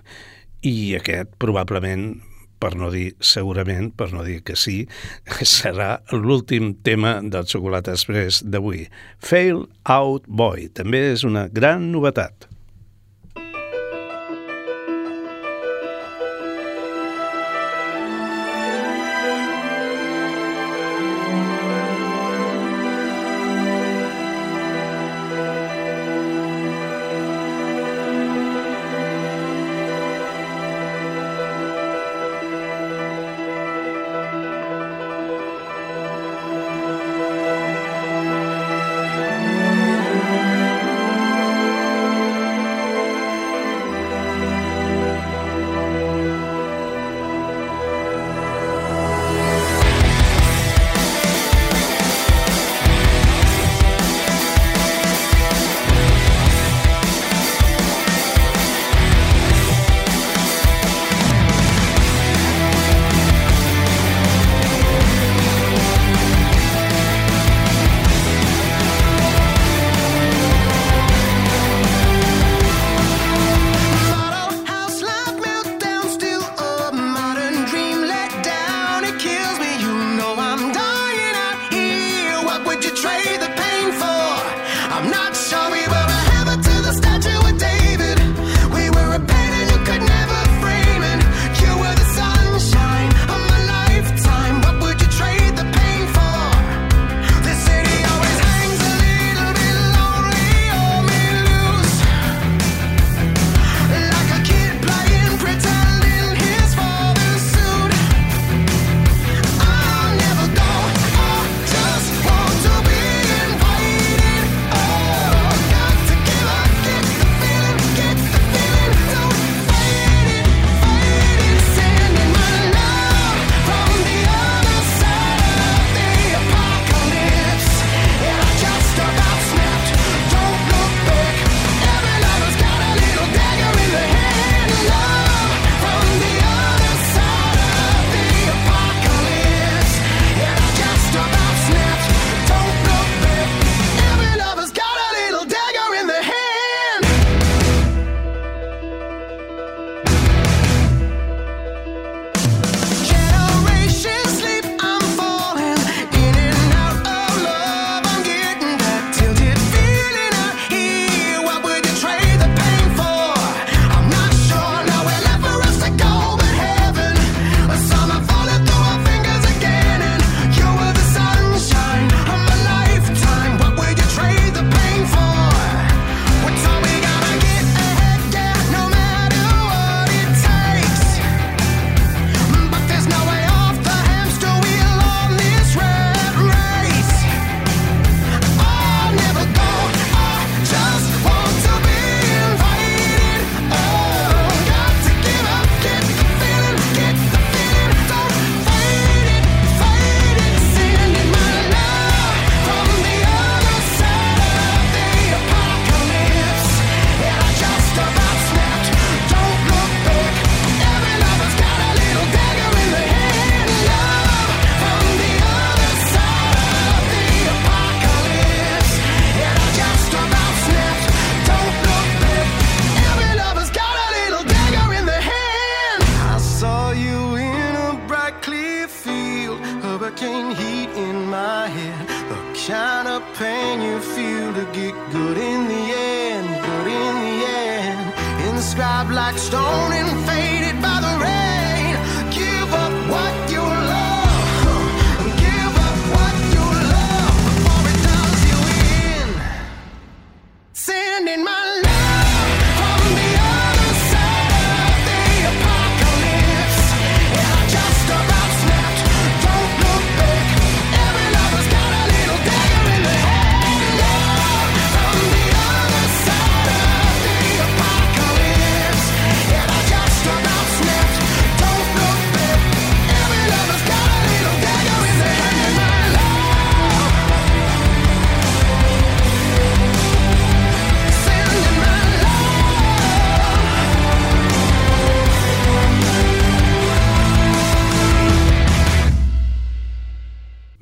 I 0.62 0.94
aquest, 1.00 1.34
probablement, 1.42 2.20
per 2.62 2.74
no 2.78 2.90
dir 2.94 3.10
segurament, 3.20 3.92
per 3.96 4.10
no 4.14 4.24
dir 4.26 4.40
que 4.46 4.56
sí, 4.58 4.82
serà 5.56 6.00
l'últim 6.14 6.74
tema 6.86 7.18
del 7.22 7.48
Xocolata 7.50 7.94
Express 7.96 8.42
d'avui. 8.44 8.86
Fail 9.18 9.66
Out 9.84 10.26
Boy. 10.26 10.68
També 10.74 11.06
és 11.12 11.26
una 11.28 11.46
gran 11.52 11.90
novetat. 11.92 12.48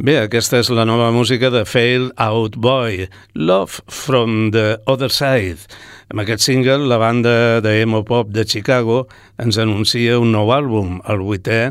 Bé, 0.04 0.18
aquesta 0.20 0.58
és 0.60 0.68
la 0.68 0.84
nova 0.84 1.06
música 1.16 1.48
de 1.48 1.62
Fail 1.64 2.10
Out 2.20 2.58
Boy, 2.60 3.06
Love 3.32 3.80
from 3.88 4.50
the 4.52 4.74
Other 4.84 5.08
Side. 5.08 5.64
Amb 6.12 6.20
aquest 6.20 6.44
single, 6.44 6.90
la 6.90 6.98
banda 7.00 7.62
de 7.64 7.72
emo 7.80 8.02
pop 8.04 8.28
de 8.28 8.44
Chicago 8.44 9.06
ens 9.40 9.56
anuncia 9.56 10.18
un 10.20 10.34
nou 10.36 10.52
àlbum, 10.52 10.98
el 11.08 11.24
vuitè 11.24 11.62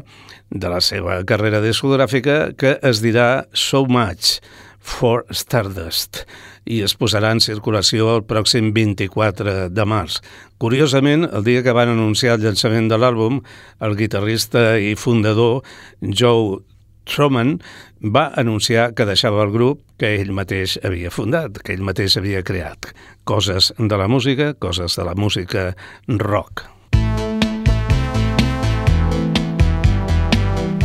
de 0.50 0.74
la 0.74 0.82
seva 0.82 1.20
carrera 1.30 1.62
discogràfica, 1.62 2.56
que 2.58 2.80
es 2.82 3.04
dirà 3.06 3.46
So 3.54 3.86
Much 3.86 4.40
for 4.82 5.28
Stardust 5.30 6.24
i 6.66 6.82
es 6.82 6.98
posarà 6.98 7.36
en 7.36 7.44
circulació 7.44 8.10
el 8.16 8.26
pròxim 8.26 8.74
24 8.74 9.70
de 9.70 9.86
març. 9.86 10.24
Curiosament, 10.58 11.30
el 11.30 11.46
dia 11.46 11.62
que 11.62 11.76
van 11.76 11.94
anunciar 11.94 12.40
el 12.40 12.48
llançament 12.48 12.90
de 12.90 12.98
l'àlbum, 12.98 13.44
el 13.84 13.98
guitarrista 14.00 14.72
i 14.80 14.96
fundador 14.98 15.62
Joe 16.02 16.64
Troman 17.06 17.58
va 18.00 18.30
anunciar 18.40 18.92
que 18.96 19.08
deixava 19.08 19.44
el 19.44 19.52
grup 19.54 19.82
que 20.00 20.14
ell 20.20 20.34
mateix 20.36 20.78
havia 20.84 21.12
fundat, 21.12 21.60
que 21.64 21.76
ell 21.76 21.84
mateix 21.84 22.18
havia 22.20 22.44
creat. 22.44 22.92
Coses 23.24 23.72
de 23.78 23.98
la 24.00 24.08
música, 24.08 24.54
coses 24.54 24.96
de 25.00 25.08
la 25.08 25.16
música 25.16 25.74
rock. 26.08 26.68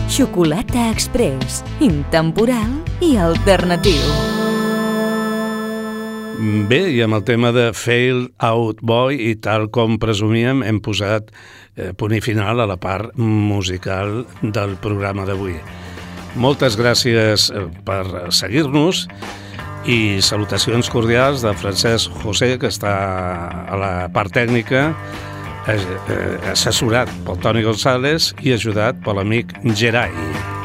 Xocolata 0.09 0.89
Express, 0.91 1.63
intemporal 1.85 2.73
i 3.05 3.15
alternatiu. 3.23 4.03
Bé, 6.39 6.81
i 6.95 7.01
amb 7.03 7.19
el 7.19 7.25
tema 7.27 7.51
de 7.51 7.73
Fail 7.75 8.29
Out 8.47 8.79
Boy 8.87 9.19
i 9.27 9.33
tal 9.43 9.69
com 9.75 9.97
presumíem 9.99 10.63
hem 10.63 10.79
posat 10.83 11.33
eh, 11.75 11.91
punt 11.99 12.15
i 12.15 12.23
final 12.23 12.63
a 12.63 12.67
la 12.71 12.79
part 12.79 13.15
musical 13.19 14.25
del 14.43 14.79
programa 14.83 15.27
d'avui. 15.27 15.59
Moltes 16.37 16.77
gràcies 16.79 17.49
eh, 17.51 17.65
per 17.87 18.03
seguir-nos 18.35 19.07
i 19.89 20.21
salutacions 20.21 20.91
cordials 20.93 21.45
de 21.47 21.55
Francesc 21.57 22.13
José, 22.25 22.57
que 22.61 22.69
està 22.69 22.93
a 23.65 23.79
la 23.81 23.93
part 24.13 24.35
tècnica, 24.35 24.91
eh, 25.71 25.81
assessorat 26.53 27.11
pel 27.25 27.41
Toni 27.41 27.65
González 27.65 28.35
i 28.45 28.53
ajudat 28.57 29.01
per 29.05 29.17
l'amic 29.17 29.57
Gerai. 29.73 30.58